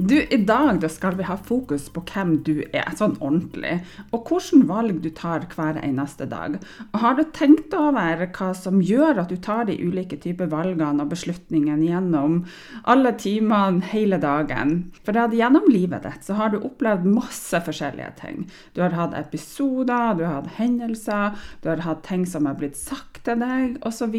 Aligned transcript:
Du, 0.00 0.26
I 0.30 0.36
dag 0.36 0.78
da 0.80 0.88
skal 0.88 1.18
vi 1.18 1.26
ha 1.28 1.34
fokus 1.36 1.90
på 1.92 2.00
hvem 2.08 2.30
du 2.46 2.62
er, 2.72 2.86
sånn 2.96 3.18
ordentlig, 3.20 3.74
og 4.16 4.30
hvilke 4.30 4.62
valg 4.70 5.02
du 5.04 5.10
tar 5.12 5.44
hver 5.52 5.76
eneste 5.82 6.24
dag. 6.30 6.56
Og 6.86 6.96
Har 7.02 7.18
du 7.18 7.26
tenkt 7.36 7.76
over 7.76 8.22
hva 8.24 8.48
som 8.56 8.78
gjør 8.80 9.20
at 9.20 9.28
du 9.28 9.36
tar 9.36 9.66
de 9.68 9.76
ulike 9.76 10.16
typer 10.22 10.48
valgene 10.48 11.04
og 11.04 11.12
beslutningene 11.12 11.84
gjennom 11.90 12.38
alle 12.88 13.12
timene 13.20 13.84
hele 13.92 14.16
dagen? 14.24 14.72
For 15.04 15.20
at 15.20 15.36
gjennom 15.36 15.68
livet 15.68 16.08
ditt 16.08 16.24
så 16.24 16.38
har 16.40 16.54
du 16.54 16.62
opplevd 16.62 17.04
masse 17.04 17.60
forskjellige 17.68 18.14
ting. 18.22 18.46
Du 18.72 18.80
har 18.80 18.96
hatt 18.96 19.18
episoder, 19.20 20.16
du 20.16 20.24
har 20.24 20.38
hatt 20.40 20.54
hendelser, 20.56 21.36
du 21.60 21.74
har 21.74 21.84
hatt 21.84 22.06
ting 22.08 22.24
som 22.24 22.48
har 22.48 22.56
blitt 22.56 22.80
sagt 22.80 23.26
til 23.28 23.44
deg, 23.44 23.76
osv. 23.84 24.16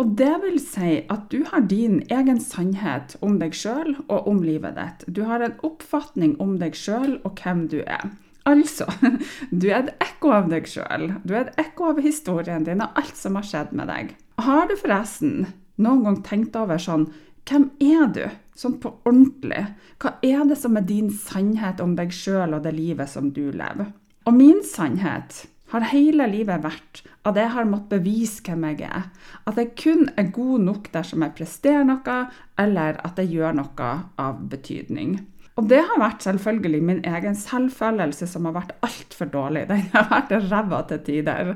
Og 0.00 0.14
det 0.16 0.32
vil 0.40 0.56
si 0.62 1.02
at 1.12 1.26
du 1.32 1.42
har 1.50 1.66
din 1.68 2.00
egen 2.08 2.40
sannhet 2.40 3.16
om 3.20 3.36
deg 3.42 3.52
sjøl 3.56 3.94
og 4.06 4.28
om 4.30 4.40
livet 4.44 4.78
ditt. 4.78 5.04
Du 5.06 5.24
har 5.28 5.44
en 5.44 5.58
oppfatning 5.66 6.38
om 6.40 6.56
deg 6.62 6.76
sjøl 6.78 7.18
og 7.20 7.42
hvem 7.42 7.66
du 7.68 7.82
er. 7.84 8.08
Altså, 8.48 8.88
du 9.60 9.68
er 9.68 9.82
et 9.82 9.92
ekko 10.02 10.32
av 10.38 10.48
deg 10.50 10.66
sjøl. 10.70 11.10
Du 11.28 11.36
er 11.36 11.44
et 11.44 11.60
ekko 11.60 11.92
av 11.92 12.00
historien 12.02 12.64
din 12.66 12.82
og 12.82 12.96
alt 12.98 13.20
som 13.20 13.36
har 13.38 13.46
skjedd 13.46 13.76
med 13.76 13.92
deg. 13.92 14.14
Har 14.42 14.64
du 14.70 14.78
forresten 14.80 15.44
noen 15.82 16.06
gang 16.06 16.22
tenkt 16.26 16.56
over 16.58 16.80
sånn 16.80 17.10
Hvem 17.42 17.72
er 17.82 18.04
du? 18.14 18.24
Sånn 18.54 18.76
på 18.78 18.92
ordentlig. 19.02 19.64
Hva 19.98 20.12
er 20.22 20.44
det 20.46 20.56
som 20.60 20.76
er 20.78 20.84
din 20.86 21.08
sannhet 21.10 21.80
om 21.82 21.96
deg 21.98 22.12
sjøl 22.14 22.54
og 22.54 22.62
det 22.62 22.70
livet 22.76 23.10
som 23.10 23.32
du 23.34 23.48
lever? 23.50 23.90
Og 24.30 24.36
min 24.36 24.60
sannhet 24.62 25.42
har 25.72 25.88
hele 25.92 26.28
livet 26.28 26.62
vært 26.64 27.02
at 27.28 27.38
jeg 27.38 27.52
har 27.54 27.68
måttet 27.68 28.02
bevise 28.02 28.42
hvem 28.44 28.66
jeg 28.70 28.88
er. 28.88 29.08
At 29.48 29.58
jeg 29.60 29.72
kun 29.78 30.08
er 30.20 30.32
god 30.34 30.66
nok 30.66 30.90
dersom 30.94 31.24
jeg 31.24 31.36
presterer 31.38 31.86
noe, 31.88 32.18
eller 32.60 32.98
at 33.06 33.20
jeg 33.20 33.32
gjør 33.36 33.56
noe 33.62 33.92
av 34.20 34.42
betydning. 34.52 35.16
Og 35.60 35.68
det 35.68 35.82
har 35.84 36.00
vært 36.00 36.24
selvfølgelig 36.24 36.82
min 36.88 37.02
egen 37.08 37.34
selvfølelse 37.36 38.28
som 38.30 38.48
har 38.48 38.56
vært 38.56 38.76
altfor 38.84 39.28
dårlig. 39.32 39.66
Den 39.68 39.88
har 39.92 40.08
vært 40.10 40.36
ræva 40.48 40.82
til 40.88 41.02
tider. 41.08 41.54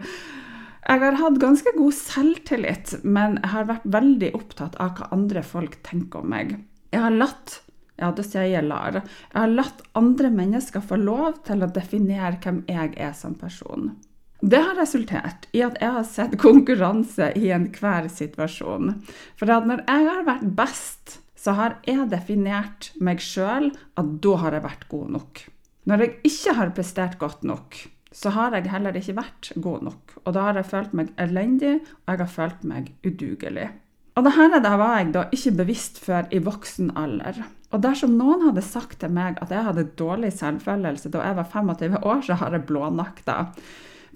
Jeg 0.87 1.03
har 1.03 1.17
hatt 1.19 1.39
ganske 1.43 1.73
god 1.75 1.95
selvtillit, 1.99 2.93
men 3.03 3.41
jeg 3.41 3.53
har 3.57 3.71
vært 3.71 3.87
veldig 3.91 4.33
opptatt 4.39 4.77
av 4.83 4.95
hva 4.99 5.09
andre 5.17 5.43
folk 5.43 5.81
tenker 5.87 6.23
om 6.23 6.31
meg. 6.31 6.59
Jeg 6.95 7.03
har 7.03 7.17
latt 7.17 7.57
ja, 7.97 8.11
det 8.13 8.27
sier 8.27 8.49
jeg 8.51 8.67
lar. 8.69 9.01
Jeg 9.01 9.39
har 9.39 9.53
latt 9.53 9.81
andre 9.97 10.31
mennesker 10.33 10.85
få 10.85 10.99
lov 11.01 11.41
til 11.49 11.65
å 11.65 11.71
definere 11.73 12.37
hvem 12.43 12.63
jeg 12.69 12.93
er 13.01 13.15
som 13.17 13.37
person. 13.39 13.95
Det 14.41 14.61
har 14.61 14.77
resultert 14.77 15.47
i 15.57 15.63
at 15.65 15.79
jeg 15.81 15.95
har 15.95 16.05
sett 16.05 16.37
konkurranse 16.41 17.31
i 17.41 17.49
enhver 17.57 18.11
situasjon. 18.13 18.99
For 19.41 19.53
at 19.53 19.69
når 19.69 19.87
jeg 19.87 20.09
har 20.11 20.27
vært 20.29 20.51
best, 20.59 21.19
så 21.37 21.55
har 21.57 21.79
jeg 21.89 22.09
definert 22.13 22.91
meg 23.01 23.23
sjøl 23.25 23.71
at 23.97 24.17
da 24.25 24.39
har 24.43 24.57
jeg 24.57 24.67
vært 24.67 24.89
god 24.93 25.13
nok. 25.17 25.43
Når 25.87 26.03
jeg 26.03 26.15
ikke 26.29 26.57
har 26.59 26.75
prestert 26.77 27.19
godt 27.21 27.45
nok, 27.47 27.79
så 28.17 28.33
har 28.35 28.55
jeg 28.57 28.71
heller 28.73 28.97
ikke 28.99 29.17
vært 29.17 29.53
god 29.63 29.85
nok. 29.89 30.17
Og 30.25 30.35
da 30.37 30.49
har 30.49 30.59
jeg 30.59 30.69
følt 30.73 30.95
meg 30.99 31.13
elendig, 31.21 31.75
og 32.05 32.13
jeg 32.13 32.23
har 32.25 32.33
følt 32.33 32.65
meg 32.69 32.93
udugelig. 33.07 33.69
Og 34.17 34.25
dette 34.25 34.61
det 34.65 34.77
var 34.81 34.95
jeg 34.97 35.11
da 35.13 35.27
ikke 35.35 35.57
bevisst 35.59 35.99
før 36.01 36.31
i 36.33 36.41
voksen 36.41 36.95
alder. 36.97 37.43
Og 37.75 37.83
dersom 37.85 38.15
noen 38.17 38.47
hadde 38.47 38.65
sagt 38.65 39.03
til 39.03 39.13
meg 39.13 39.37
at 39.45 39.53
jeg 39.53 39.67
hadde 39.67 39.91
dårlig 39.99 40.31
selvfølelse 40.39 41.11
da 41.13 41.27
jeg 41.27 41.37
var 41.37 41.51
25 41.53 41.99
år, 42.01 42.23
så 42.25 42.39
har 42.41 42.57
jeg 42.57 42.65
blånakta. 42.71 43.37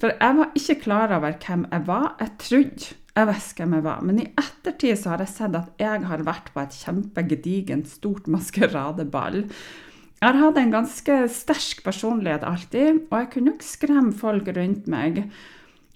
For 0.00 0.14
jeg 0.14 0.38
var 0.38 0.56
ikke 0.56 0.78
klar 0.86 1.12
over 1.18 1.36
hvem 1.44 1.66
jeg 1.68 1.86
var. 1.90 2.08
Jeg 2.22 2.32
trodde 2.40 2.96
jeg 3.10 3.26
visste 3.26 3.60
hvem 3.60 3.76
jeg 3.76 3.84
var, 3.84 4.02
men 4.06 4.20
i 4.22 4.28
ettertid 4.38 4.96
så 4.96 5.12
har 5.12 5.24
jeg 5.24 5.34
sett 5.34 5.56
at 5.58 5.82
jeg 5.82 6.04
har 6.08 6.22
vært 6.24 6.52
på 6.54 6.62
et 6.62 6.76
kjempegedigent, 6.78 7.90
stort 7.90 8.30
maskeradeball. 8.30 9.42
Jeg 10.20 10.28
har 10.28 10.38
hatt 10.38 10.60
en 10.60 10.72
ganske 10.72 11.16
sterk 11.34 11.82
personlighet 11.84 12.46
alltid, 12.46 13.02
og 13.10 13.16
jeg 13.18 13.30
kunne 13.34 13.52
nok 13.52 13.66
skremme 13.66 14.14
folk 14.16 14.48
rundt 14.56 14.88
meg. 14.92 15.24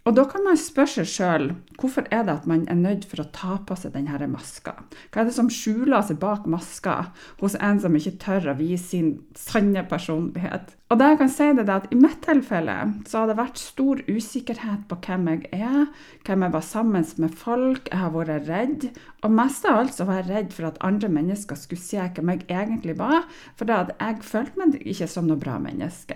Og 0.04 0.12
da 0.12 0.26
kan 0.28 0.42
man 0.44 0.58
spørre 0.60 1.00
seg 1.00 1.08
sjøl 1.08 1.46
hvorfor 1.80 2.04
er 2.12 2.26
det 2.26 2.34
at 2.34 2.48
man 2.48 2.66
er 2.68 2.76
nødt 2.76 3.06
for 3.08 3.22
å 3.22 3.30
ta 3.32 3.54
på 3.64 3.76
seg 3.80 3.94
denne 3.94 4.28
maska? 4.28 4.74
Hva 5.08 5.22
er 5.22 5.30
det 5.30 5.36
som 5.36 5.48
skjuler 5.48 6.04
seg 6.04 6.18
bak 6.20 6.44
maska 6.50 6.96
hos 7.40 7.56
en 7.56 7.80
som 7.80 7.96
ikke 7.96 8.18
tør 8.20 8.50
å 8.52 8.58
vise 8.58 8.84
sin 8.90 9.14
sanne 9.38 9.86
personlighet? 9.88 10.74
Og 10.94 11.00
det 11.00 11.08
jeg 11.10 11.18
kan 11.18 11.30
si 11.32 11.46
det 11.58 11.62
er 11.64 11.70
at 11.74 11.86
I 11.90 11.96
mitt 11.98 12.20
tilfelle 12.22 12.74
så 13.10 13.24
har 13.24 13.26
det 13.26 13.34
vært 13.34 13.58
stor 13.58 13.98
usikkerhet 14.06 14.84
på 14.86 14.98
hvem 15.02 15.24
jeg 15.32 15.48
er, 15.56 15.88
hvem 16.22 16.44
jeg 16.46 16.54
var 16.54 16.62
sammen 16.62 17.08
med 17.18 17.34
folk, 17.34 17.90
jeg 17.90 17.98
har 17.98 18.12
vært 18.14 18.46
redd. 18.46 18.86
Og 19.26 19.34
mest 19.34 19.66
av 19.66 19.80
alt 19.80 19.96
så 19.96 20.06
var 20.06 20.20
jeg 20.20 20.28
redd 20.28 20.54
for 20.54 20.68
at 20.68 20.78
andre 20.86 21.10
mennesker 21.10 21.58
skulle 21.58 21.82
se 21.82 21.98
hvem 21.98 22.30
jeg 22.36 22.46
egentlig 22.46 22.94
var. 23.00 23.26
For 23.58 23.66
da 23.66 23.80
hadde 23.82 23.98
jeg 23.98 24.22
følt 24.30 24.60
meg 24.60 24.78
ikke 24.84 25.10
som 25.10 25.26
noe 25.26 25.42
bra 25.42 25.58
menneske. 25.58 26.14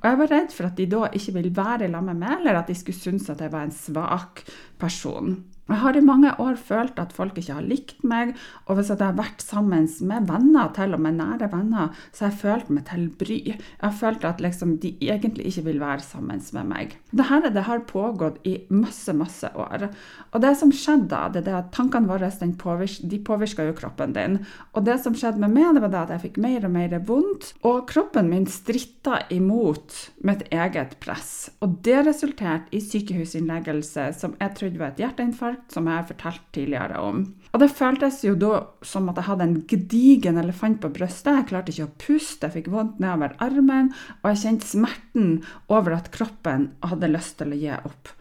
Og 0.00 0.10
jeg 0.10 0.22
var 0.24 0.34
redd 0.34 0.54
for 0.58 0.72
at 0.72 0.80
de 0.80 0.90
da 0.90 1.06
ikke 1.06 1.38
ville 1.38 1.54
være 1.62 1.86
sammen 1.86 2.10
med 2.10 2.24
meg, 2.26 2.40
eller 2.40 2.64
at 2.64 2.72
de 2.72 2.80
skulle 2.82 2.98
synes 2.98 3.30
at 3.30 3.46
jeg 3.46 3.54
var 3.54 3.68
en 3.68 3.78
svak 3.78 4.42
person. 4.82 5.36
Jeg 5.66 5.80
har 5.82 5.96
i 5.98 6.04
mange 6.04 6.30
år 6.38 6.54
følt 6.62 6.98
at 7.02 7.14
folk 7.14 7.38
ikke 7.40 7.56
har 7.56 7.64
likt 7.66 8.04
meg, 8.06 8.36
og 8.66 8.78
hvis 8.78 8.92
jeg 8.92 9.00
har 9.00 9.16
vært 9.18 9.42
sammen 9.42 9.88
med 10.06 10.28
venner, 10.30 10.68
til 10.76 10.94
og 10.94 11.00
med 11.02 11.16
nære 11.18 11.48
venner, 11.50 11.90
så 12.14 12.26
har 12.26 12.30
jeg 12.30 12.40
følt 12.42 12.70
meg 12.70 12.84
til 12.86 13.08
bry. 13.18 13.38
Jeg 13.50 13.82
har 13.82 13.96
følt 13.98 14.26
at 14.28 14.42
liksom, 14.42 14.76
de 14.82 14.92
egentlig 15.02 15.48
ikke 15.50 15.64
vil 15.66 15.80
være 15.82 16.04
sammen 16.06 16.42
med 16.54 16.70
meg. 16.70 16.94
Dette 17.10 17.50
det 17.56 17.64
har 17.66 17.82
pågått 17.88 18.38
i 18.46 18.60
masse, 18.70 19.10
masse 19.16 19.50
år. 19.58 19.88
Og 20.30 20.44
det 20.44 20.52
som 20.60 20.70
skjedde 20.70 21.10
da, 21.10 21.24
det 21.34 21.42
er 21.50 21.58
at 21.58 21.72
tankene 21.74 22.10
våre 22.12 22.30
påvirker, 22.30 23.10
de 23.10 23.18
påvirker 23.26 23.66
jo 23.66 23.76
kroppen 23.80 24.14
din. 24.14 24.38
Og 24.74 24.86
det 24.86 25.00
som 25.02 25.18
skjedde 25.18 25.42
med 25.42 25.54
meg, 25.56 25.74
det 25.74 25.82
var 25.82 25.94
da 25.94 26.04
at 26.06 26.14
jeg 26.14 26.28
fikk 26.28 26.40
mer 26.46 26.68
og 26.68 26.74
mer 26.76 26.94
vondt, 27.10 27.50
og 27.66 27.88
kroppen 27.90 28.30
min 28.30 28.46
stritta 28.46 29.24
imot 29.34 29.98
mitt 30.22 30.46
eget 30.54 30.94
press. 31.02 31.50
Og 31.58 31.80
det 31.82 32.04
resulterte 32.06 32.70
i 32.70 32.82
sykehusinnleggelse 32.84 34.12
som 34.14 34.38
jeg 34.38 34.54
trodde 34.58 34.82
var 34.82 34.94
et 34.94 35.02
hjerteinfarkt 35.02 35.55
som 35.72 35.88
jeg 35.88 35.98
har 35.98 36.08
fortalt 36.08 36.46
tidligere 36.56 37.02
om. 37.02 37.22
Og 37.52 37.62
det 37.62 37.70
føltes 37.72 38.22
jo 38.26 38.34
da 38.38 38.62
som 38.84 39.10
at 39.12 39.20
jeg 39.20 39.28
hadde 39.30 39.46
en 39.48 39.60
gedigen 39.70 40.40
elefant 40.40 40.80
på 40.82 40.92
brystet. 40.92 41.38
Jeg 41.38 41.48
klarte 41.50 41.72
ikke 41.72 41.88
å 41.88 41.94
puste, 42.06 42.48
jeg 42.48 42.60
fikk 42.60 42.72
vondt 42.74 42.98
nedover 43.02 43.36
armen, 43.42 43.92
og 44.22 44.32
jeg 44.32 44.42
kjente 44.42 44.68
smerten 44.68 45.30
over 45.72 45.96
at 45.96 46.10
kroppen 46.14 46.70
hadde 46.84 47.12
lyst 47.14 47.38
til 47.40 47.54
å 47.54 47.60
gi 47.62 47.72
opp. 47.78 48.12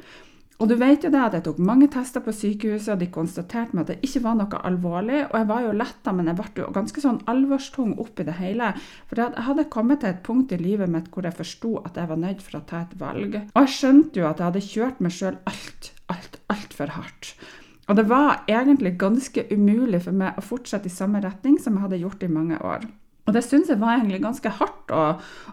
Og 0.56 0.70
du 0.72 0.78
vet 0.80 1.04
jo 1.04 1.10
det 1.12 1.20
at 1.20 1.34
jeg 1.36 1.44
tok 1.44 1.58
mange 1.68 1.90
tester 1.92 2.24
på 2.24 2.32
sykehuset, 2.32 2.94
og 2.94 3.02
de 3.02 3.10
konstaterte 3.12 3.76
meg 3.76 3.84
at 3.84 3.90
det 3.92 4.08
ikke 4.08 4.22
var 4.24 4.38
noe 4.40 4.62
alvorlig. 4.70 5.26
Og 5.26 5.36
jeg 5.42 5.50
var 5.50 5.66
jo 5.66 5.74
letta, 5.76 6.14
men 6.16 6.32
jeg 6.32 6.40
ble 6.40 6.64
jo 6.64 6.70
ganske 6.78 7.04
sånn 7.04 7.20
alvorstung 7.32 7.92
oppi 8.00 8.24
det 8.28 8.38
hele. 8.40 8.72
For 9.10 9.20
jeg 9.20 9.48
hadde 9.50 9.68
kommet 9.74 10.04
til 10.04 10.14
et 10.14 10.24
punkt 10.24 10.56
i 10.56 10.62
livet 10.62 10.92
mitt 10.92 11.12
hvor 11.12 11.28
jeg 11.28 11.36
forsto 11.36 11.74
at 11.84 12.00
jeg 12.00 12.12
var 12.12 12.22
nødt 12.24 12.46
for 12.46 12.62
å 12.62 12.64
ta 12.70 12.86
et 12.86 12.96
valg. 13.02 13.36
Og 13.52 13.60
jeg 13.66 13.76
skjønte 13.76 14.22
jo 14.22 14.30
at 14.30 14.40
jeg 14.40 14.48
hadde 14.48 14.66
kjørt 14.70 15.04
meg 15.04 15.18
sjøl 15.18 15.42
alt, 15.52 15.92
alt, 16.12 16.42
altfor 16.52 16.94
hardt. 16.98 17.36
Og 17.86 17.98
det 18.00 18.08
var 18.10 18.44
egentlig 18.50 18.96
ganske 18.98 19.46
umulig 19.52 20.02
for 20.08 20.18
meg 20.18 20.38
å 20.38 20.46
fortsette 20.46 20.90
i 20.90 20.94
samme 20.94 21.22
retning 21.22 21.60
som 21.62 21.78
jeg 21.78 21.86
hadde 21.86 22.02
gjort 22.02 22.24
i 22.26 22.32
mange 22.32 22.58
år. 22.66 22.88
Og 23.26 23.34
det 23.34 23.42
syns 23.42 23.72
jeg 23.72 23.82
var 23.82 23.98
egentlig 23.98 24.22
ganske 24.22 24.50
hardt 24.60 24.92
å, 24.94 25.04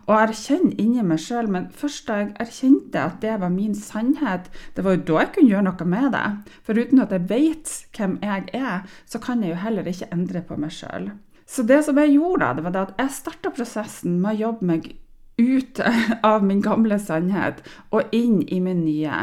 å 0.05 0.17
erkjenne 0.21 0.75
inni 0.81 1.05
meg 1.09 1.21
sjøl, 1.25 1.49
men 1.49 1.71
først 1.73 2.05
da 2.09 2.19
jeg 2.21 2.35
erkjente 2.45 3.01
at 3.01 3.21
det 3.25 3.39
var 3.41 3.53
min 3.53 3.73
sannhet, 3.77 4.51
det 4.77 4.85
var 4.85 4.99
jo 4.99 5.05
da 5.09 5.23
jeg 5.23 5.33
kunne 5.37 5.53
gjøre 5.55 5.67
noe 5.71 5.89
med 5.89 6.11
det. 6.13 6.25
For 6.69 6.77
uten 6.77 7.01
at 7.05 7.15
jeg 7.17 7.29
vet 7.33 7.73
hvem 7.97 8.19
jeg 8.21 8.49
er, 8.61 8.85
så 9.09 9.21
kan 9.25 9.45
jeg 9.45 9.55
jo 9.55 9.63
heller 9.65 9.89
ikke 9.89 10.11
endre 10.13 10.45
på 10.45 10.61
meg 10.61 10.75
sjøl. 10.77 11.15
Så 11.49 11.65
det 11.69 11.81
som 11.85 11.99
jeg 12.01 12.15
gjorde 12.15 12.53
det 12.57 12.67
var 12.67 12.77
det 12.77 12.85
at 12.87 13.01
jeg 13.01 13.17
starta 13.17 13.53
prosessen 13.57 14.21
med 14.21 14.37
å 14.37 14.43
jobbe 14.47 14.69
meg 14.69 14.93
ut 15.41 15.81
av 16.23 16.45
min 16.45 16.61
gamle 16.63 16.99
sannhet 17.01 17.63
og 17.95 18.13
inn 18.15 18.43
i 18.53 18.61
min 18.61 18.85
nye. 18.85 19.19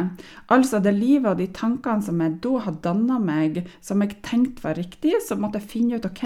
Altså 0.51 0.81
det 0.83 0.95
livet 0.97 1.29
og 1.31 1.41
de 1.41 1.47
tankene 1.55 2.05
som 2.05 2.21
jeg 2.23 2.37
da 2.43 2.53
har 2.65 2.77
danna 2.83 3.19
meg, 3.21 3.61
som 3.85 4.01
jeg 4.03 4.19
tenkte 4.25 4.65
var 4.65 4.79
riktig, 4.79 5.15
så 5.25 5.37
måtte 5.39 5.61
jeg 5.61 5.71
finne 5.73 5.99
ut 5.99 6.07
ok, 6.09 6.23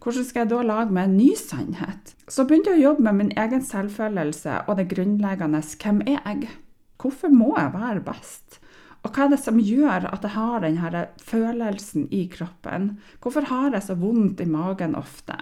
hvordan 0.00 0.28
skal 0.28 0.44
jeg 0.44 0.52
da 0.54 0.62
lage 0.70 0.94
meg 0.94 1.10
en 1.10 1.16
ny 1.18 1.30
sannhet. 1.38 2.14
Så 2.28 2.46
begynte 2.46 2.74
jeg 2.74 2.82
å 2.82 2.90
jobbe 2.90 3.08
med 3.08 3.20
min 3.20 3.32
egen 3.38 3.64
selvfølelse 3.64 4.64
og 4.68 4.78
det 4.78 4.90
grunnleggende 4.94 5.64
hvem 5.82 6.04
er 6.06 6.20
jeg? 6.20 6.52
Hvorfor 7.00 7.32
må 7.34 7.52
jeg 7.58 7.74
være 7.74 8.04
best? 8.06 8.60
Og 9.04 9.12
hva 9.12 9.26
er 9.26 9.34
det 9.34 9.40
som 9.42 9.58
gjør 9.60 10.06
at 10.08 10.22
jeg 10.24 10.32
har 10.32 10.62
denne 10.64 11.02
følelsen 11.20 12.06
i 12.14 12.22
kroppen? 12.32 12.94
Hvorfor 13.20 13.44
har 13.50 13.74
jeg 13.76 13.84
så 13.84 13.96
vondt 14.00 14.40
i 14.40 14.48
magen 14.48 14.96
ofte? 14.96 15.36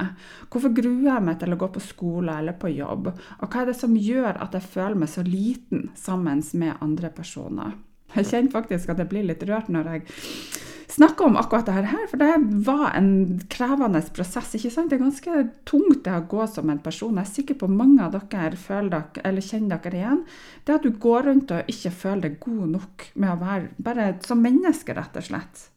Hvorfor 0.50 0.74
gruer 0.74 1.06
jeg 1.12 1.26
meg 1.28 1.38
til 1.38 1.54
å 1.54 1.60
gå 1.60 1.68
på 1.76 1.84
skole 1.84 2.34
eller 2.42 2.58
på 2.58 2.72
jobb? 2.74 3.12
Og 3.12 3.46
hva 3.46 3.62
er 3.62 3.70
det 3.70 3.78
som 3.78 3.94
gjør 3.94 4.34
at 4.34 4.58
jeg 4.58 4.66
føler 4.74 4.98
meg 5.04 5.12
så 5.14 5.22
liten 5.26 5.88
sammen 5.98 6.42
med 6.58 6.82
andre 6.82 7.12
personer? 7.14 7.78
Jeg 8.12 8.28
kjenner 8.28 8.52
faktisk 8.52 8.90
at 8.92 8.98
jeg 9.00 9.08
blir 9.08 9.30
litt 9.30 9.46
rørt 9.48 9.70
når 9.72 9.94
jeg 9.94 10.04
snakke 10.92 11.24
om 11.24 11.38
akkurat 11.40 11.66
dette 11.68 11.90
her, 11.90 12.04
for 12.10 12.20
det 12.20 12.30
var 12.66 12.92
en 12.98 13.40
krevende 13.52 14.02
prosess. 14.14 14.54
ikke 14.54 14.70
sant? 14.72 14.90
Det 14.90 14.98
er 14.98 15.04
ganske 15.06 15.42
tungt 15.68 16.04
det 16.04 16.14
å 16.14 16.24
gå 16.28 16.46
som 16.50 16.70
en 16.70 16.82
person. 16.82 17.16
Jeg 17.16 17.26
er 17.26 17.32
sikker 17.32 17.60
på 17.62 17.70
mange 17.72 18.04
av 18.04 18.14
dere 18.16 18.56
føler 18.56 18.92
dere, 18.94 19.26
eller 19.28 19.48
kjenner 19.48 19.82
dere 19.82 20.00
igjen. 20.00 20.22
Det 20.64 20.78
at 20.78 20.86
du 20.86 20.92
går 20.92 21.28
rundt 21.28 21.54
og 21.54 21.68
ikke 21.72 21.94
føler 22.04 22.28
deg 22.28 22.40
god 22.44 22.64
nok 22.76 23.06
med 23.14 23.34
å 23.34 23.40
være 23.42 23.68
bare 23.78 24.08
som 24.26 24.42
menneske, 24.44 24.96
rett 24.96 25.16
og 25.16 25.28
slett. 25.28 25.68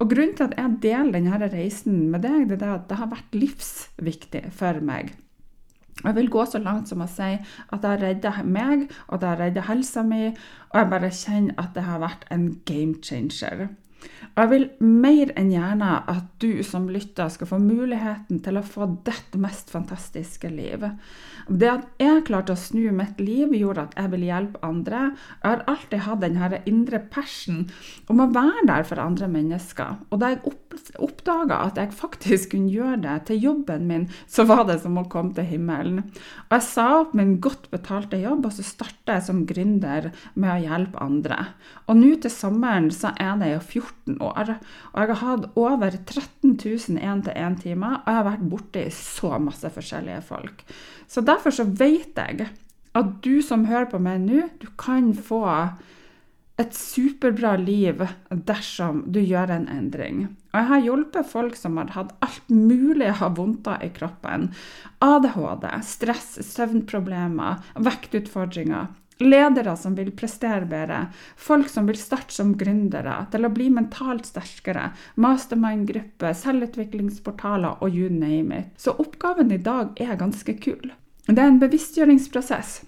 Og 0.00 0.08
Grunnen 0.08 0.36
til 0.36 0.46
at 0.48 0.54
jeg 0.56 0.78
deler 0.82 1.16
denne 1.16 1.50
reisen 1.52 2.06
med 2.12 2.24
deg, 2.24 2.48
det 2.48 2.62
er 2.62 2.78
at 2.78 2.86
det 2.88 3.00
har 3.00 3.10
vært 3.10 3.36
livsviktig 3.36 4.46
for 4.56 4.80
meg. 4.80 5.12
Jeg 6.00 6.16
vil 6.16 6.30
gå 6.32 6.46
så 6.48 6.56
langt 6.62 6.88
som 6.88 7.02
å 7.04 7.08
si 7.10 7.34
at 7.36 7.82
det 7.82 7.90
har 7.90 8.00
redda 8.00 8.32
meg, 8.46 8.86
og 9.08 9.20
det 9.20 9.28
har 9.28 9.40
redda 9.42 9.66
helsa 9.68 10.04
mi, 10.06 10.30
og 10.70 10.78
jeg 10.78 10.90
bare 10.94 11.12
kjenner 11.12 11.60
at 11.60 11.74
det 11.76 11.84
har 11.84 12.00
vært 12.00 12.24
en 12.32 12.46
game 12.64 12.96
changer. 13.04 13.68
Og 14.30 14.42
jeg 14.44 14.50
vil 14.52 14.66
mer 14.80 15.32
enn 15.38 15.50
gjerne 15.52 15.90
at 16.08 16.28
du 16.40 16.62
som 16.66 16.86
lytter 16.92 17.28
skal 17.32 17.50
få 17.50 17.58
muligheten 17.60 18.38
til 18.44 18.60
å 18.60 18.64
få 18.64 18.86
dette 19.06 19.40
mest 19.40 19.72
fantastiske 19.72 20.48
livet. 20.52 20.96
Det 21.50 21.66
at 21.66 21.86
jeg 22.00 22.24
klarte 22.28 22.54
å 22.54 22.58
snu 22.58 22.92
mitt 22.94 23.18
liv, 23.20 23.50
gjorde 23.56 23.88
at 23.88 23.96
jeg 23.98 24.12
vil 24.12 24.26
hjelpe 24.28 24.62
andre. 24.66 25.02
Jeg 25.40 25.48
har 25.48 25.64
alltid 25.72 26.04
hatt 26.06 26.22
denne 26.22 26.62
indre 26.70 27.00
passion 27.12 27.64
om 28.12 28.22
å 28.22 28.30
være 28.30 28.66
der 28.70 28.86
for 28.86 29.02
andre 29.02 29.28
mennesker. 29.30 29.98
Og 30.10 30.22
da 30.22 30.32
jeg 30.32 30.42
oppdaga 31.02 31.60
at 31.66 31.80
jeg 31.80 31.94
faktisk 31.98 32.54
kunne 32.54 32.70
gjøre 32.70 33.00
det 33.02 33.16
til 33.28 33.42
jobben 33.48 33.88
min, 33.90 34.06
så 34.30 34.46
var 34.46 34.64
det 34.68 34.78
som 34.84 34.98
å 35.00 35.08
komme 35.10 35.34
til 35.34 35.48
himmelen. 35.48 36.04
Og 36.46 36.56
jeg 36.56 36.66
sa 36.68 36.86
opp 37.00 37.16
min 37.18 37.38
godt 37.42 37.68
betalte 37.74 38.20
jobb, 38.20 38.46
og 38.46 38.54
så 38.54 38.66
starta 38.66 39.18
jeg 39.18 39.26
som 39.26 39.42
gründer 39.48 40.10
med 40.38 40.52
å 40.54 40.60
hjelpe 40.62 41.02
andre. 41.02 41.40
Og 41.88 41.98
nå 41.98 42.14
til 42.22 42.32
sommeren 42.32 42.92
så 42.94 43.12
er 43.18 43.34
det 43.40 43.54
jo 43.56 43.60
14 43.82 43.89
år 44.20 44.30
år. 44.40 44.56
Og 44.92 45.00
jeg 45.00 45.10
har 45.12 45.22
hatt 45.22 45.46
over 45.58 45.90
13 45.90 46.56
000 46.56 46.98
én-til-én-timer, 46.98 48.00
og 48.00 48.08
jeg 48.08 48.18
har 48.18 48.28
vært 48.28 48.48
borti 48.50 48.86
så 48.94 49.38
masse 49.42 49.70
forskjellige 49.74 50.22
folk. 50.28 50.64
Så 51.08 51.24
derfor 51.26 51.54
så 51.54 51.64
vet 51.64 52.16
jeg 52.16 52.50
at 52.94 53.14
du 53.22 53.40
som 53.42 53.68
hører 53.70 53.90
på 53.90 54.00
meg 54.02 54.20
nå, 54.24 54.48
du 54.58 54.68
kan 54.78 55.12
få 55.14 55.44
et 56.60 56.74
superbra 56.76 57.54
liv 57.56 58.02
dersom 58.28 59.04
du 59.08 59.20
gjør 59.22 59.54
en 59.54 59.68
endring. 59.72 60.26
Og 60.50 60.58
jeg 60.58 60.68
har 60.68 60.82
hjulpet 60.84 61.30
folk 61.30 61.56
som 61.56 61.78
har 61.80 61.92
hatt 61.94 62.10
alt 62.20 62.50
mulig 62.52 63.08
av 63.14 63.38
vondter 63.38 63.80
i 63.86 63.88
kroppen. 63.94 64.50
ADHD, 65.00 65.68
stress, 65.86 66.34
søvnproblemer, 66.50 67.62
vektutfordringer. 67.80 68.90
Ledere 69.20 69.74
som 69.76 69.94
vil 69.98 70.10
prestere 70.16 70.64
bedre, 70.68 71.02
folk 71.36 71.68
som 71.68 71.88
vil 71.90 71.98
starte 72.00 72.32
som 72.32 72.54
gründere, 72.56 73.18
til 73.32 73.44
å 73.44 73.52
bli 73.52 73.68
mentalt 73.72 74.30
sterkere, 74.30 74.90
mastermind-gruppe, 75.20 76.32
selvutviklingsportaler 76.40 77.84
og 77.84 77.96
you 77.96 78.08
name 78.08 78.62
it. 78.62 78.70
Så 78.80 78.96
oppgaven 78.96 79.52
i 79.52 79.60
dag 79.60 79.92
er 80.00 80.16
ganske 80.20 80.56
kul. 80.64 80.94
Det 81.28 81.36
er 81.36 81.50
en 81.50 81.60
bevisstgjøringsprosess. 81.60 82.78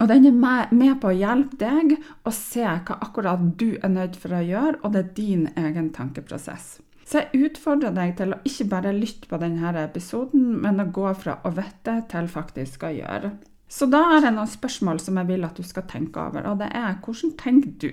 Og 0.00 0.08
den 0.08 0.30
er 0.30 0.72
med 0.72 0.94
på 1.02 1.10
å 1.10 1.16
hjelpe 1.16 1.58
deg 1.60 1.98
å 2.24 2.32
se 2.32 2.64
hva 2.64 2.96
akkurat 3.04 3.42
du 3.60 3.74
er 3.76 3.92
nødt 3.92 4.16
for 4.16 4.32
å 4.32 4.40
gjøre, 4.40 4.78
og 4.80 4.94
det 4.94 5.02
er 5.02 5.12
din 5.18 5.44
egen 5.60 5.90
tankeprosess. 5.92 6.78
Så 7.04 7.20
jeg 7.20 7.50
utfordrer 7.50 7.92
deg 7.92 8.14
til 8.16 8.32
å 8.32 8.40
ikke 8.46 8.68
bare 8.70 8.94
lytte 8.96 9.28
på 9.28 9.36
denne 9.42 9.74
episoden, 9.82 10.54
men 10.62 10.80
å 10.80 10.88
gå 10.94 11.12
fra 11.20 11.40
å 11.44 11.52
vite 11.52 11.98
til 12.08 12.32
faktisk 12.32 12.86
å 12.86 12.94
gjøre. 12.96 13.32
Så 13.70 13.86
da 13.86 14.00
er 14.16 14.24
det 14.24 14.32
noen 14.34 14.50
spørsmål 14.50 14.98
som 15.02 15.20
jeg 15.20 15.28
vil 15.28 15.46
at 15.46 15.58
du 15.58 15.66
skal 15.66 15.86
tenke 15.90 16.18
over, 16.18 16.48
og 16.50 16.58
det 16.58 16.72
er 16.74 16.96
hvordan 17.04 17.36
tenker 17.38 17.76
du? 17.78 17.92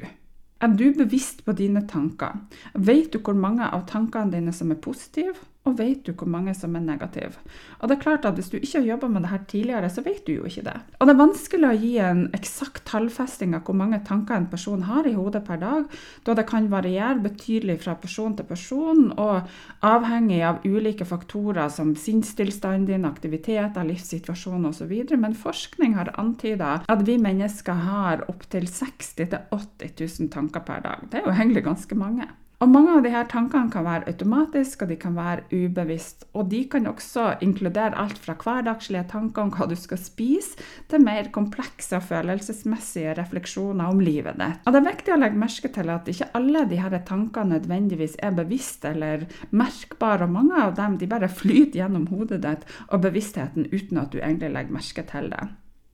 Er 0.58 0.74
du 0.74 0.88
bevisst 0.98 1.44
på 1.46 1.54
dine 1.54 1.84
tanker? 1.86 2.40
Vet 2.74 3.14
du 3.14 3.20
hvor 3.22 3.38
mange 3.38 3.68
av 3.70 3.86
tankene 3.90 4.34
dine 4.34 4.54
som 4.56 4.74
er 4.74 4.82
positive, 4.82 5.38
og 5.68 5.78
vet 5.80 6.06
du 6.08 6.14
hvor 6.16 6.30
mange 6.32 6.54
som 6.56 6.76
er 6.78 6.86
negative? 6.86 7.42
Og 7.80 7.90
det 7.90 7.98
er 7.98 8.04
klart 8.04 8.26
at 8.26 8.38
Hvis 8.38 8.50
du 8.50 8.58
ikke 8.58 8.80
har 8.80 8.86
jobba 8.86 9.08
med 9.08 9.24
det 9.26 9.30
her 9.32 9.44
tidligere, 9.48 9.90
så 9.90 10.02
vet 10.06 10.26
du 10.28 10.34
jo 10.34 10.46
ikke 10.46 10.64
det. 10.64 10.76
Og 11.00 11.08
det 11.08 11.14
er 11.14 11.20
vanskelig 11.20 11.68
å 11.68 11.80
gi 11.82 11.94
en 12.04 12.24
eksakt 12.38 12.84
tallfesting 12.86 13.56
av 13.58 13.64
hvor 13.66 13.78
mange 13.80 14.00
tanker 14.06 14.36
en 14.38 14.50
person 14.52 14.84
har 14.86 15.08
i 15.10 15.16
hodet 15.16 15.44
per 15.48 15.58
dag, 15.58 15.88
da 16.24 16.36
det 16.38 16.46
kan 16.50 16.70
variere 16.70 17.18
betydelig 17.24 17.80
fra 17.82 17.96
person 17.98 18.36
til 18.38 18.46
person, 18.46 19.12
og 19.18 19.50
avhengig 19.82 20.42
av 20.46 20.62
ulike 20.66 21.08
faktorer 21.08 21.72
som 21.74 21.96
sinnstilstanden 21.98 22.86
din, 22.88 23.08
aktiviteter, 23.10 23.88
livssituasjon 23.88 24.70
osv. 24.70 24.94
Men 25.18 25.36
forskning 25.36 25.98
har 25.98 26.14
antyda 26.22 26.82
at 26.88 27.06
vi 27.08 27.18
mennesker 27.22 27.86
har 27.88 28.28
opptil 28.30 28.68
60 28.70 29.18
000-80 29.18 30.20
000 30.22 30.30
tanker 30.34 30.66
per 30.68 30.84
dag. 30.86 31.08
Det 31.12 31.22
er 31.22 31.26
jo 31.26 31.34
egentlig 31.34 31.66
ganske 31.66 31.98
mange. 31.98 32.28
Og 32.58 32.72
Mange 32.74 32.96
av 32.98 33.04
disse 33.06 33.20
tankene 33.30 33.70
kan 33.70 33.86
være 33.86 34.08
automatiske 34.10 34.82
og 34.82 34.90
de 34.90 34.96
kan 34.98 35.14
være 35.14 35.44
ubevisst. 35.54 36.24
Og 36.34 36.48
de 36.50 36.64
kan 36.72 36.88
også 36.90 37.26
inkludere 37.46 37.94
alt 38.02 38.18
fra 38.18 38.34
hverdagslige 38.34 39.04
tanker 39.12 39.44
om 39.44 39.52
hva 39.54 39.68
du 39.70 39.76
skal 39.78 40.00
spise, 40.02 40.58
til 40.90 41.04
mer 41.06 41.30
komplekse 41.36 42.00
og 42.00 42.08
følelsesmessige 42.08 43.14
refleksjoner 43.20 43.92
om 43.94 44.02
livet 44.02 44.40
ditt. 44.42 44.64
Og 44.66 44.74
Det 44.74 44.82
er 44.82 44.88
viktig 44.88 45.14
å 45.14 45.20
legge 45.22 45.44
merke 45.44 45.72
til 45.78 45.94
at 45.94 46.10
ikke 46.10 46.32
alle 46.40 46.66
disse 46.72 47.04
tankene 47.12 47.60
nødvendigvis 47.60 48.18
er 48.26 48.34
bevisste 48.42 48.90
eller 48.96 49.28
merkbare. 49.52 50.26
og 50.26 50.34
Mange 50.34 50.58
av 50.64 50.74
dem 50.82 50.98
de 50.98 51.12
bare 51.14 51.30
flyter 51.30 51.84
gjennom 51.84 52.10
hodet 52.10 52.42
ditt 52.42 52.66
og 52.90 53.06
bevisstheten 53.06 53.70
uten 53.70 54.02
at 54.02 54.12
du 54.12 54.18
egentlig 54.18 54.50
legger 54.58 54.80
merke 54.82 55.06
til 55.06 55.30
det. 55.30 55.46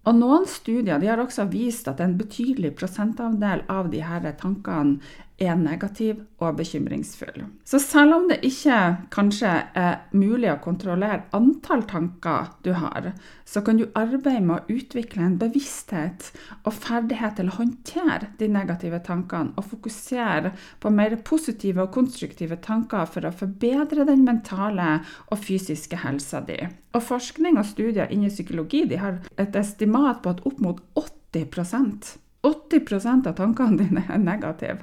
Og 0.03 0.15
Noen 0.19 0.47
studier 0.51 0.99
har 0.99 1.19
også 1.23 1.45
vist 1.51 1.87
at 1.87 2.01
en 2.03 2.17
betydelig 2.19 2.73
prosentandel 2.75 3.63
av 3.71 3.87
disse 3.91 4.33
tankene 4.39 4.99
er 5.41 5.55
negativ 5.57 6.19
og 6.43 6.57
bekymringsfull. 6.59 7.43
Så 7.65 7.79
selv 7.81 8.13
om 8.17 8.27
det 8.29 8.39
ikke 8.45 8.77
kanskje 9.13 9.51
er 9.79 10.03
mulig 10.13 10.51
å 10.51 10.59
kontrollere 10.63 11.23
antall 11.35 11.85
tanker 11.89 12.51
du 12.65 12.73
har, 12.77 13.11
så 13.45 13.63
kan 13.65 13.79
du 13.79 13.87
arbeide 13.97 14.43
med 14.45 14.61
å 14.61 14.77
utvikle 14.77 15.25
en 15.25 15.37
bevissthet 15.41 16.29
og 16.63 16.73
ferdighet 16.77 17.37
til 17.39 17.49
å 17.49 17.57
håndtere 17.57 18.31
de 18.39 18.49
negative 18.51 19.01
tankene, 19.05 19.53
og 19.57 19.67
fokusere 19.73 20.53
på 20.79 20.93
mer 20.93 21.17
positive 21.25 21.83
og 21.83 21.93
konstruktive 21.95 22.59
tanker 22.63 23.09
for 23.09 23.27
å 23.27 23.33
forbedre 23.35 24.07
den 24.09 24.25
mentale 24.27 24.99
og 25.29 25.41
fysiske 25.43 26.01
helsa 26.05 26.43
di. 26.45 26.59
Og 26.93 27.01
Forskning 27.03 27.57
og 27.57 27.65
studier 27.67 28.11
innen 28.13 28.31
psykologi 28.31 28.85
har 28.97 29.21
et 29.37 29.55
estimat 29.57 30.21
på 30.23 30.33
at 30.33 30.43
opp 30.47 30.61
mot 30.61 30.83
80 30.99 32.22
80% 32.43 33.29
av 33.29 33.37
tankene 33.37 33.79
dine 33.79 34.03
er 34.09 34.19
negative. 34.21 34.81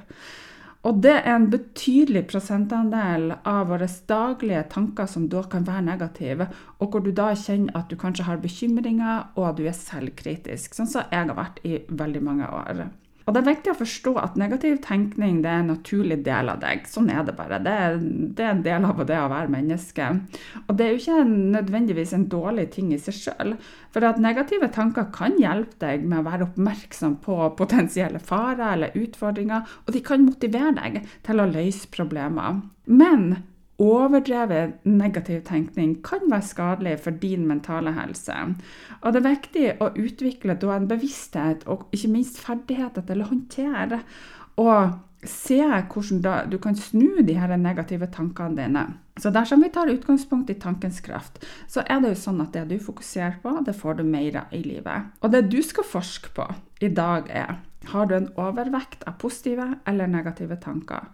Og 0.81 0.97
det 1.03 1.13
er 1.13 1.35
en 1.35 1.45
betydelig 1.51 2.23
prosentandel 2.31 3.35
av 3.45 3.67
våre 3.69 3.85
daglige 4.09 4.63
tanker 4.71 5.09
som 5.09 5.27
da 5.29 5.43
kan 5.49 5.67
være 5.67 5.85
negative, 5.85 6.47
og 6.81 6.89
hvor 6.89 7.05
du 7.05 7.11
da 7.13 7.29
kjenner 7.37 7.77
at 7.77 7.91
du 7.91 7.99
kanskje 8.01 8.25
har 8.25 8.41
bekymringer 8.41 9.27
og 9.35 9.51
at 9.51 9.59
du 9.59 9.67
er 9.69 9.77
selvkritisk, 9.77 10.73
sånn 10.73 10.89
som 10.89 11.05
jeg 11.13 11.29
har 11.29 11.37
vært 11.37 11.61
i 11.69 11.83
veldig 11.85 12.23
mange 12.25 12.49
år. 12.49 12.87
Og 13.31 13.35
det 13.37 13.45
er 13.45 13.53
viktig 13.53 13.71
å 13.71 13.79
forstå 13.79 14.11
at 14.19 14.33
negativ 14.35 14.81
tenkning 14.83 15.37
det 15.39 15.47
er 15.47 15.61
en 15.61 15.69
naturlig 15.71 16.17
del 16.25 16.49
av 16.51 16.57
deg. 16.59 16.81
Sånn 16.91 17.07
er 17.13 17.21
det 17.23 17.37
bare. 17.37 17.61
Det 17.63 17.75
er, 17.85 17.93
det 18.35 18.43
er 18.43 18.49
en 18.57 18.63
del 18.65 18.87
av 18.89 18.99
det 19.07 19.15
å 19.15 19.29
være 19.31 19.53
menneske. 19.53 20.07
Og 20.65 20.73
det 20.75 20.83
er 20.83 20.91
jo 20.91 20.99
ikke 20.99 21.21
nødvendigvis 21.29 22.11
en 22.17 22.25
dårlig 22.33 22.65
ting 22.73 22.89
i 22.91 22.99
seg 22.99 23.15
sjøl. 23.15 23.53
For 23.95 24.03
at 24.03 24.19
negative 24.19 24.67
tanker 24.75 25.07
kan 25.15 25.39
hjelpe 25.39 25.79
deg 25.79 26.03
med 26.03 26.19
å 26.19 26.27
være 26.27 26.49
oppmerksom 26.49 27.21
på 27.23 27.37
potensielle 27.55 28.19
farer 28.19 28.73
eller 28.73 28.99
utfordringer, 28.99 29.63
og 29.87 29.95
de 29.95 30.03
kan 30.03 30.27
motivere 30.27 30.75
deg 30.81 30.99
til 31.23 31.39
å 31.39 31.47
løse 31.55 31.87
problemer. 31.95 32.59
Men 32.91 33.29
overdrevet 33.81 34.85
negativ 34.85 35.41
tenkning 35.47 35.97
kan 36.05 36.27
være 36.29 36.47
skadelig 36.47 36.97
for 37.03 37.17
din 37.21 37.47
mentale 37.49 37.93
helse. 37.97 38.35
Og 39.01 39.13
det 39.13 39.21
er 39.21 39.29
viktig 39.29 39.67
å 39.81 39.91
utvikle 39.97 40.57
en 40.71 40.89
bevissthet 40.89 41.65
og 41.67 41.87
ikke 41.91 42.11
minst 42.13 42.41
ferdigheter 42.41 43.05
til 43.07 43.23
å 43.23 43.31
håndtere 43.31 44.03
og 44.61 44.99
se 45.27 45.59
hvordan 45.61 46.49
du 46.49 46.57
kan 46.57 46.75
snu 46.75 47.21
de 47.21 47.35
her 47.37 47.55
negative 47.57 48.07
tankene 48.13 48.57
dine. 48.57 48.85
Så 49.21 49.29
dersom 49.29 49.61
vi 49.61 49.69
tar 49.69 49.91
utgangspunkt 49.91 50.49
i 50.49 50.57
tankens 50.57 51.01
kraft, 51.05 51.43
så 51.67 51.83
er 51.85 52.01
det 52.01 52.13
jo 52.13 52.21
sånn 52.23 52.41
at 52.41 52.55
det 52.55 52.65
du 52.71 52.79
fokuserer 52.81 53.37
på, 53.43 53.53
det 53.65 53.75
får 53.77 53.99
du 53.99 54.03
mer 54.07 54.39
av 54.41 54.55
i 54.55 54.63
livet. 54.65 55.11
Og 55.21 55.33
det 55.33 55.43
du 55.51 55.59
skal 55.61 55.85
forske 55.85 56.33
på 56.33 56.47
i 56.81 56.89
dag, 56.89 57.29
er 57.29 57.59
har 57.91 58.05
du 58.05 58.15
en 58.15 58.31
overvekt 58.37 59.05
av 59.09 59.17
positive 59.21 59.67
eller 59.89 60.09
negative 60.09 60.57
tanker. 60.61 61.09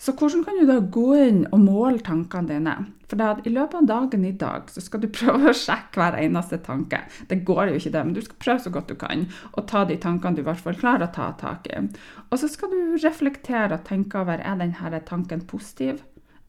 Så 0.00 0.14
hvordan 0.16 0.44
kan 0.46 0.56
du 0.56 0.64
da 0.64 0.78
gå 0.80 1.10
inn 1.20 1.42
og 1.52 1.60
måle 1.60 2.00
tankene 2.00 2.48
dine? 2.48 2.74
For 3.10 3.20
I 3.20 3.50
løpet 3.52 3.74
av 3.82 3.88
dagen 3.88 4.24
i 4.24 4.32
dag 4.32 4.70
så 4.72 4.80
skal 4.80 5.02
du 5.02 5.08
prøve 5.18 5.50
å 5.50 5.56
sjekke 5.56 6.00
hver 6.00 6.16
eneste 6.22 6.60
tanke. 6.64 7.02
Det 7.28 7.42
går 7.44 7.68
jo 7.68 7.80
ikke 7.80 7.92
det, 7.96 8.04
men 8.06 8.14
du 8.16 8.22
skal 8.24 8.38
prøve 8.44 8.64
så 8.64 8.72
godt 8.72 8.92
du 8.92 8.96
kan 9.00 9.26
å 9.52 9.64
ta 9.68 9.84
de 9.84 9.98
tankene 10.00 10.38
du 10.38 10.44
i 10.44 10.46
hvert 10.46 10.62
fall 10.62 10.78
klarer 10.78 11.08
å 11.08 11.12
ta 11.12 11.32
tak 11.40 11.68
i. 11.68 11.82
Og 12.30 12.40
så 12.40 12.48
skal 12.48 12.72
du 12.72 12.96
reflektere 13.02 13.76
og 13.76 13.84
tenke 13.88 14.22
over 14.22 14.40
er 14.40 14.62
denne 14.62 15.02
tanken 15.10 15.44
positiv 15.50 16.00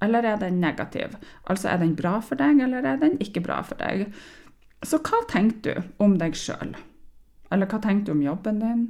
eller 0.02 0.26
er 0.26 0.40
den 0.42 0.62
negativ. 0.62 1.18
Altså 1.46 1.70
er 1.70 1.78
den 1.78 1.96
bra 1.96 2.20
for 2.26 2.40
deg, 2.40 2.62
eller 2.64 2.86
er 2.88 2.98
den 2.98 3.20
ikke 3.22 3.44
bra 3.46 3.60
for 3.62 3.78
deg. 3.78 4.08
Så 4.82 4.98
hva 4.98 5.22
tenker 5.30 5.62
du 5.84 5.92
om 6.02 6.16
deg 6.18 6.34
sjøl? 6.38 6.74
Eller 7.52 7.70
hva 7.70 7.82
tenker 7.84 8.10
du 8.10 8.16
om 8.16 8.24
jobben 8.26 8.64
din? 8.64 8.88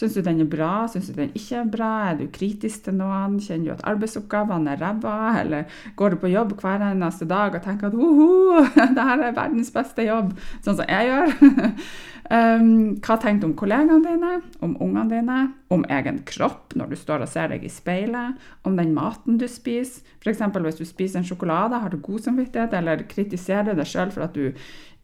Syns 0.00 0.14
du 0.16 0.22
den 0.24 0.38
er 0.40 0.46
bra, 0.48 0.86
syns 0.88 1.10
du 1.10 1.16
den 1.18 1.32
ikke 1.36 1.58
er 1.60 1.66
bra? 1.68 1.88
Er 2.08 2.14
du 2.16 2.22
kritisk 2.32 2.86
til 2.86 2.94
noen? 2.96 3.34
Kjenner 3.44 3.66
du 3.66 3.72
at 3.74 3.82
arbeidsoppgavene 3.90 4.72
er 4.72 4.80
ræva? 4.80 5.16
Eller 5.42 5.74
går 5.98 6.14
du 6.14 6.22
på 6.22 6.30
jobb 6.32 6.54
hver 6.62 6.80
eneste 6.86 7.28
dag 7.28 7.58
og 7.58 7.66
tenker 7.66 7.90
at 7.90 7.98
hoho, 7.98 8.62
det 8.96 9.04
her 9.10 9.26
er 9.26 9.36
verdens 9.36 9.68
beste 9.74 10.06
jobb, 10.08 10.32
sånn 10.64 10.78
som 10.78 10.88
jeg 10.88 11.10
gjør? 11.10 11.36
um, 12.38 12.72
hva 13.04 13.18
tenker 13.20 13.44
du 13.44 13.50
om 13.50 13.54
kollegaene 13.60 14.00
dine, 14.06 14.32
om 14.64 14.72
ungene 14.80 15.04
dine, 15.12 15.38
om 15.68 15.84
egen 15.92 16.24
kropp 16.32 16.72
når 16.80 16.94
du 16.94 17.00
står 17.02 17.26
og 17.26 17.32
ser 17.36 17.52
deg 17.52 17.68
i 17.68 17.74
speilet, 17.76 18.40
om 18.64 18.80
den 18.80 18.96
maten 18.96 19.36
du 19.36 19.44
spiser? 19.52 20.00
F.eks. 20.24 20.40
hvis 20.64 20.80
du 20.80 20.86
spiser 20.88 21.20
en 21.20 21.28
sjokolade, 21.28 21.76
har 21.76 21.92
du 21.92 22.00
god 22.00 22.24
samvittighet, 22.24 22.72
eller 22.80 23.04
kritiserer 23.04 23.76
deg 23.76 23.88
sjøl 23.88 24.16
for 24.16 24.24
at 24.24 24.32
du 24.32 24.48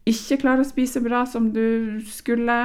ikke 0.09 0.41
klarer 0.41 0.65
å 0.65 0.71
spise 0.73 1.05
bra 1.05 1.27
som 1.29 1.51
du 1.53 2.01
skulle? 2.09 2.63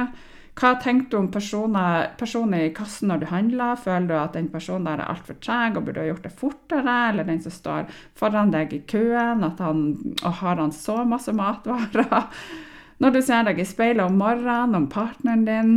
Hva 0.53 0.75
tenker 0.77 1.09
du 1.09 1.15
om 1.17 1.31
personer, 1.33 2.11
personer, 2.17 2.67
i 2.67 2.73
kassen 2.75 3.09
når 3.09 3.23
du 3.23 3.25
handler? 3.31 3.79
Føler 3.81 4.09
du 4.11 4.13
at 4.19 4.35
den 4.37 4.51
personen 4.53 4.85
der 4.85 5.01
er 5.01 5.09
altfor 5.09 5.39
treg 5.41 5.79
og 5.79 5.87
burde 5.87 6.03
ha 6.03 6.11
gjort 6.11 6.27
det 6.27 6.33
fortere? 6.37 6.97
Eller 7.09 7.25
den 7.29 7.41
som 7.41 7.55
står 7.55 7.89
foran 8.19 8.53
deg 8.53 8.75
i 8.75 8.83
køen, 8.89 9.41
at 9.47 9.63
han, 9.63 9.81
og 10.21 10.37
har 10.43 10.61
han 10.61 10.75
så 10.75 10.99
masse 11.09 11.33
matvarer? 11.33 12.29
Når 13.01 13.15
du 13.15 13.21
ser 13.25 13.49
deg 13.49 13.59
i 13.59 13.65
speilet 13.67 14.05
om 14.05 14.21
morgenen, 14.21 14.77
om 14.77 14.85
partneren 14.91 15.47
din. 15.47 15.73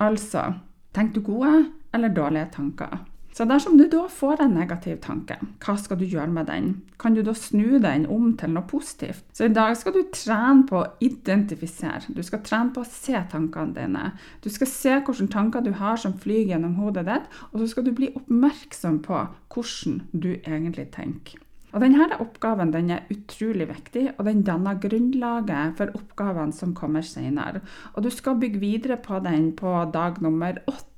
Altså, 0.00 0.54
tenker 0.96 1.20
du 1.20 1.28
gode 1.28 1.52
eller 1.94 2.14
dårlige 2.14 2.48
tanker? 2.56 2.96
Så 3.38 3.44
dersom 3.46 3.76
du 3.78 3.84
da 3.86 4.00
får 4.10 4.40
en 4.42 4.56
negativ 4.58 4.96
tanke, 5.04 5.36
hva 5.62 5.76
skal 5.78 6.00
du 6.00 6.02
gjøre 6.10 6.32
med 6.34 6.48
den? 6.50 6.72
Kan 6.98 7.14
du 7.14 7.20
da 7.22 7.30
snu 7.38 7.78
den 7.78 8.08
om 8.10 8.32
til 8.34 8.50
noe 8.50 8.66
positivt? 8.66 9.22
Så 9.30 9.46
i 9.46 9.52
dag 9.54 9.76
skal 9.78 9.94
du 9.94 10.00
trene 10.10 10.66
på 10.66 10.80
å 10.80 10.88
identifisere. 11.06 12.10
Du 12.16 12.18
skal 12.26 12.42
trene 12.42 12.74
på 12.74 12.82
å 12.82 12.88
se 12.90 13.14
tankene 13.30 13.76
dine. 13.76 14.08
Du 14.42 14.50
skal 14.50 14.72
se 14.72 14.96
hvilke 14.96 15.28
tanker 15.30 15.62
du 15.62 15.70
har 15.78 16.02
som 16.02 16.18
flyr 16.18 16.50
gjennom 16.50 16.74
hodet 16.80 17.06
ditt, 17.06 17.30
og 17.52 17.62
så 17.62 17.70
skal 17.70 17.86
du 17.86 17.92
bli 18.00 18.10
oppmerksom 18.18 18.98
på 19.06 19.22
hvordan 19.54 20.02
du 20.10 20.32
egentlig 20.40 20.88
tenker. 20.98 21.38
Og 21.70 21.84
denne 21.84 22.10
Oppgaven 22.18 22.74
den 22.74 22.90
er 22.90 23.06
utrolig 23.14 23.70
viktig, 23.70 24.06
og 24.18 24.26
den 24.26 24.42
danner 24.42 24.82
grunnlaget 24.82 25.78
for 25.78 25.94
oppgavene 25.94 26.58
som 26.58 26.74
kommer 26.74 27.06
senere. 27.06 27.62
Og 27.94 28.02
Du 28.02 28.10
skal 28.10 28.42
bygge 28.42 28.66
videre 28.66 28.98
på 28.98 29.22
den 29.22 29.52
på 29.54 29.78
dag 29.94 30.18
nummer 30.26 30.58
åtte 30.66 30.97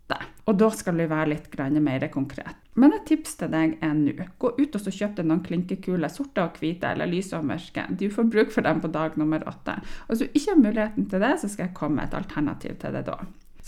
og 0.50 0.56
da 0.58 0.70
skal 0.74 0.96
vi 0.98 1.06
være 1.10 1.30
litt 1.30 1.58
mer 1.80 2.06
konkret. 2.10 2.56
Men 2.74 2.94
et 2.96 3.04
tips 3.06 3.36
til 3.38 3.50
deg 3.52 3.76
er 3.80 3.94
nå. 3.94 4.26
Gå 4.38 4.52
ut 4.58 4.76
og 4.76 4.88
kjøp 4.88 5.16
deg 5.16 5.26
noen 5.26 5.42
klinkekuler, 5.46 6.08
sorte 6.08 6.42
og 6.42 6.58
hvite 6.58 6.90
eller 6.90 7.06
lyse 7.06 7.36
og 7.36 7.44
mørke. 7.44 7.86
Du 7.90 8.08
får 8.10 8.30
bruk 8.30 8.50
for 8.50 8.62
dem 8.66 8.80
på 8.80 8.88
dag 8.88 9.18
nummer 9.20 9.46
åtte. 9.46 9.76
Og 10.08 10.14
hvis 10.14 10.24
du 10.24 10.26
ikke 10.32 10.54
har 10.54 10.64
muligheten 10.64 11.10
til 11.10 11.22
det, 11.22 11.34
så 11.40 11.48
skal 11.48 11.68
jeg 11.68 11.76
komme 11.76 12.00
med 12.00 12.08
et 12.08 12.18
alternativ 12.22 12.78
til 12.80 12.96
det 12.96 13.04
da. 13.06 13.18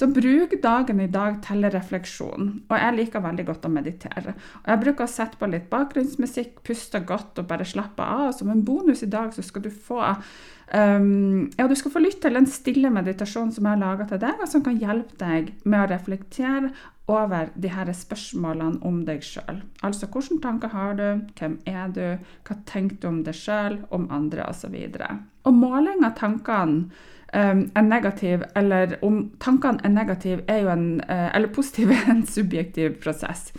Så 0.02 0.08
bruk 0.10 0.56
dagen 0.62 0.98
i 0.98 1.06
dag 1.06 1.36
til 1.46 1.62
refleksjon. 1.70 2.46
Og 2.66 2.72
jeg 2.74 2.94
liker 2.96 3.22
veldig 3.22 3.44
godt 3.46 3.68
å 3.68 3.70
meditere. 3.70 4.32
Og 4.64 4.70
jeg 4.72 4.80
bruker 4.80 5.06
å 5.06 5.12
sette 5.12 5.38
på 5.38 5.46
litt 5.46 5.68
bakgrunnsmusikk, 5.70 6.56
puste 6.66 6.98
godt 7.06 7.38
og 7.38 7.46
bare 7.46 7.62
slappe 7.70 8.02
av. 8.02 8.32
Som 8.34 8.50
en 8.50 8.64
bonus 8.66 9.04
i 9.06 9.08
dag 9.12 9.30
så 9.30 9.44
skal 9.46 9.62
du 9.62 9.68
få 9.70 10.00
um, 10.02 11.46
ja, 11.54 11.68
du 11.70 11.76
skal 11.78 11.94
få 11.94 12.02
lytte 12.02 12.24
til 12.26 12.40
en 12.40 12.50
stille 12.50 12.90
meditasjon 12.90 13.54
som 13.54 13.68
jeg 13.68 13.76
har 13.76 13.84
laga 13.84 14.08
til 14.10 14.24
deg, 14.24 14.42
og 14.42 14.50
som 14.50 14.66
kan 14.66 14.82
hjelpe 14.82 15.20
deg 15.22 15.54
med 15.62 15.84
å 15.84 15.92
reflektere 15.94 16.72
over 17.06 17.54
de 17.54 17.70
her 17.70 17.94
spørsmålene 17.94 18.82
om 18.82 19.04
deg 19.06 19.22
sjøl. 19.22 19.62
Altså 19.86 20.10
hvilke 20.10 20.42
tanker 20.42 20.74
har 20.74 20.98
du, 20.98 21.06
hvem 21.38 21.60
er 21.70 21.94
du, 21.94 22.04
hva 22.42 22.58
tenker 22.66 22.98
du 22.98 23.10
om 23.12 23.22
deg 23.22 23.38
sjøl, 23.38 23.84
om 23.94 24.10
andre 24.10 24.50
osv. 24.50 24.74
Og, 24.74 24.98
så 24.98 25.14
og 25.46 25.62
måling 25.62 26.02
av 26.02 26.18
tankene 26.18 26.90
er 27.32 27.86
negativ, 27.86 28.42
eller 28.56 28.98
om 29.02 29.22
tankene 29.40 29.80
er 29.84 29.94
negative, 29.94 30.42
er 30.48 30.66
jo 30.66 30.72
en, 30.72 31.00
uh, 31.08 31.30
eller 31.34 31.48
positive, 31.54 31.96
er 32.00 32.10
en 32.12 32.26
subjektiv 32.26 32.98
prosess. 33.02 33.52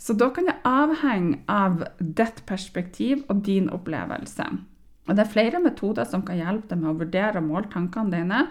Så 0.00 0.16
da 0.16 0.30
kan 0.32 0.48
det 0.48 0.56
avhenge 0.64 1.42
av 1.48 1.84
ditt 2.00 2.42
perspektiv 2.48 3.22
og 3.28 3.44
din 3.46 3.68
opplevelse. 3.70 4.46
Og 5.08 5.16
Det 5.16 5.24
er 5.24 5.32
flere 5.32 5.60
metoder 5.60 6.06
som 6.08 6.22
kan 6.22 6.38
hjelpe 6.38 6.70
deg 6.70 6.80
med 6.80 6.92
å 6.92 6.98
vurdere 7.02 7.40
og 7.40 7.48
måle 7.48 7.70
tankene 7.72 8.14
dine. 8.14 8.44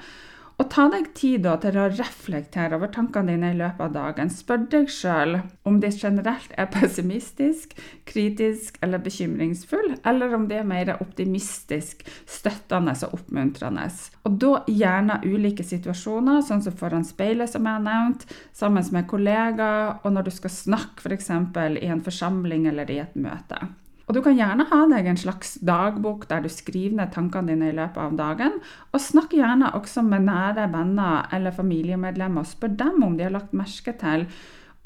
Og 0.59 0.67
ta 0.67 0.89
deg 0.91 1.05
tid 1.15 1.45
til 1.63 1.77
å 1.79 1.85
reflektere 1.93 2.75
over 2.75 2.91
tankene 2.91 3.31
dine 3.31 3.53
i 3.53 3.57
løpet 3.61 3.79
av 3.85 3.93
dagen. 3.95 4.31
Spør 4.33 4.65
deg 4.73 4.91
sjøl 4.91 5.37
om 5.63 5.77
de 5.79 5.91
generelt 5.95 6.51
er 6.59 6.67
pessimistisk, 6.73 7.77
kritisk 8.09 8.75
eller 8.83 8.99
bekymringsfull, 9.05 9.95
eller 10.03 10.35
om 10.35 10.49
de 10.51 10.59
er 10.59 10.67
mer 10.67 10.91
optimistisk, 10.97 12.03
støttende 12.27 12.97
og 13.07 13.21
oppmuntrende. 13.21 13.87
Og 14.27 14.35
da 14.43 14.53
gjerne 14.67 15.21
ulike 15.23 15.63
situasjoner, 15.63 16.43
sånn 16.43 16.65
som 16.67 16.75
foran 16.75 17.07
speilet, 17.07 17.47
som 17.47 17.63
jeg 17.63 17.79
har 17.79 17.85
nevnt, 17.85 18.27
sammen 18.51 18.91
med 18.91 19.07
kollegaer, 19.07 20.01
og 20.03 20.11
når 20.11 20.27
du 20.27 20.35
skal 20.35 20.57
snakke 20.59 21.07
f.eks. 21.07 21.31
I 21.79 21.87
en 21.87 22.03
forsamling 22.03 22.67
eller 22.67 22.91
i 22.91 22.99
et 22.99 23.15
møte. 23.15 23.63
Og 24.09 24.15
du 24.17 24.23
kan 24.25 24.33
gjerne 24.33 24.65
ha 24.71 24.77
deg 24.89 25.05
en 25.05 25.19
slags 25.21 25.59
dagbok 25.61 26.25
der 26.31 26.41
du 26.41 26.49
skriver 26.49 26.97
ned 26.97 27.11
tankene 27.13 27.53
dine 27.53 27.67
i 27.69 27.75
løpet 27.77 28.01
av 28.01 28.15
dagen. 28.17 28.55
Og 28.89 29.03
snakk 29.05 29.35
gjerne 29.37 29.69
også 29.77 30.01
med 30.01 30.25
nære 30.25 30.65
venner 30.73 31.29
eller 31.35 31.53
familiemedlemmer 31.53 32.41
og 32.41 32.49
spør 32.49 32.73
dem 32.79 33.03
om 33.05 33.19
de 33.19 33.27
har 33.27 33.35
lagt 33.37 33.53
merke 33.53 33.93
til 34.01 34.25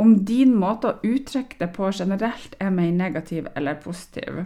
om 0.02 0.14
din 0.26 0.56
måte 0.58 0.90
å 0.90 1.00
uttrykke 1.06 1.60
det 1.60 1.70
på 1.76 1.90
generelt 1.94 2.56
er 2.62 2.72
mer 2.74 2.92
negativ 2.92 3.48
eller 3.56 3.78
positiv. 3.82 4.42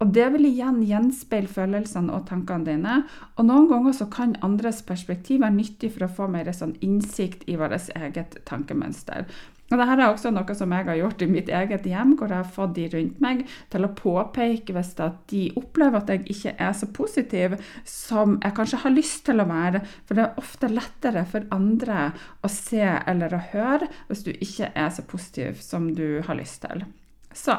Og 0.00 0.12
Det 0.12 0.26
vil 0.32 0.48
igjen 0.48 0.80
gjenspeile 0.88 1.52
følelsene 1.52 2.12
og 2.16 2.26
tankene 2.30 2.66
dine. 2.66 2.96
Og 3.36 3.46
noen 3.48 3.68
ganger 3.70 3.96
så 3.96 4.08
kan 4.12 4.34
andres 4.42 4.82
perspektiv 4.82 5.44
være 5.44 5.58
nyttig 5.58 5.92
for 5.94 6.06
å 6.06 6.14
få 6.18 6.30
mer 6.32 6.50
sånn 6.52 6.76
innsikt 6.80 7.44
i 7.46 7.58
vårt 7.60 7.92
eget 7.94 8.40
tankemønster. 8.48 9.28
Og 9.66 9.80
Dette 9.80 9.94
er 9.98 10.04
også 10.06 10.30
noe 10.30 10.54
som 10.54 10.70
jeg 10.70 10.86
har 10.86 10.98
gjort 11.00 11.22
i 11.24 11.26
mitt 11.30 11.48
eget 11.50 11.86
hjem, 11.90 12.12
hvor 12.18 12.30
jeg 12.30 12.38
har 12.38 12.52
fått 12.54 12.76
de 12.76 12.84
rundt 12.92 13.18
meg 13.22 13.42
til 13.72 13.86
å 13.86 13.90
påpeke 13.98 14.76
hvis 14.76 14.92
de 15.32 15.40
opplever 15.58 15.98
at 15.98 16.12
jeg 16.12 16.22
ikke 16.36 16.52
er 16.68 16.76
så 16.78 16.88
positiv 16.94 17.56
som 17.82 18.36
jeg 18.44 18.54
kanskje 18.58 18.82
har 18.84 18.94
lyst 18.94 19.24
til 19.26 19.42
å 19.42 19.48
være. 19.50 19.82
For 20.06 20.14
det 20.14 20.24
er 20.26 20.40
ofte 20.44 20.70
lettere 20.70 21.26
for 21.26 21.48
andre 21.54 22.12
å 22.46 22.52
se 22.52 22.84
eller 22.84 23.34
å 23.34 23.42
høre 23.50 23.90
hvis 24.06 24.22
du 24.28 24.32
ikke 24.36 24.70
er 24.70 24.94
så 24.94 25.02
positiv 25.08 25.58
som 25.64 25.90
du 25.98 26.22
har 26.28 26.38
lyst 26.38 26.62
til. 26.62 26.86
Så 27.34 27.58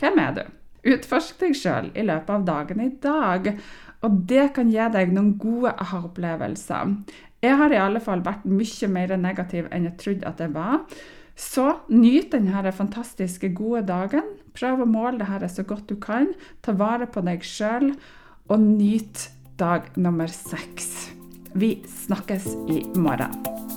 hvem 0.00 0.22
er 0.22 0.38
du? 0.38 0.42
Utforsk 0.90 1.42
deg 1.42 1.58
sjøl 1.58 1.90
i 1.98 2.06
løpet 2.06 2.30
av 2.32 2.46
dagen 2.46 2.80
i 2.80 2.92
dag. 3.02 3.50
Og 4.06 4.22
det 4.30 4.52
kan 4.56 4.70
gi 4.72 4.86
deg 4.94 5.10
noen 5.12 5.34
gode 5.40 5.74
aha-opplevelser. 5.82 6.94
Jeg 7.42 7.56
har 7.56 7.72
i 7.72 7.80
alle 7.80 8.00
fall 8.04 8.22
vært 8.24 8.46
mye 8.48 8.88
mer 8.92 9.16
negativ 9.18 9.68
enn 9.72 9.90
jeg 9.90 9.98
trodde 10.00 10.28
at 10.28 10.40
jeg 10.40 10.54
var. 10.54 10.84
Så 11.40 11.64
nyt 11.88 12.32
denne 12.34 12.72
fantastiske, 12.76 13.48
gode 13.56 13.86
dagen. 13.88 14.36
Prøv 14.52 14.84
å 14.84 14.88
måle 14.88 15.22
dette 15.22 15.48
så 15.48 15.64
godt 15.64 15.88
du 15.88 15.96
kan. 15.96 16.34
Ta 16.60 16.76
vare 16.76 17.08
på 17.08 17.24
deg 17.24 17.46
sjøl, 17.46 17.94
og 18.50 18.60
nyt 18.60 19.30
dag 19.60 19.88
nummer 19.96 20.28
seks. 20.28 21.10
Vi 21.54 21.78
snakkes 22.04 22.52
i 22.68 22.82
morgen. 22.94 23.69